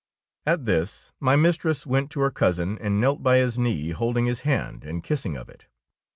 At 0.47 0.65
this 0.65 1.11
my 1.19 1.35
mistress 1.35 1.85
went 1.85 2.09
to 2.09 2.21
her 2.21 2.31
cousin 2.31 2.79
and 2.79 2.99
knelt 2.99 3.21
by 3.21 3.37
his 3.37 3.59
knee, 3.59 3.91
holding 3.91 4.25
his 4.25 4.39
hand 4.39 4.83
and 4.83 5.03
kissing 5.03 5.37
of 5.37 5.47
it. 5.47 5.67